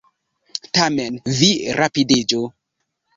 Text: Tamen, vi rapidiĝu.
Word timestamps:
Tamen, 0.77 1.19
vi 1.41 1.49
rapidiĝu. 1.81 2.41